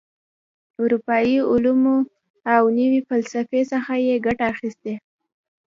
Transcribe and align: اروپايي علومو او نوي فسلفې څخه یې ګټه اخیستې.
اروپايي 0.81 1.37
علومو 1.51 1.97
او 2.55 2.63
نوي 2.77 2.99
فسلفې 3.07 3.61
څخه 3.71 3.93
یې 4.07 4.15
ګټه 4.25 4.45
اخیستې. 4.53 4.93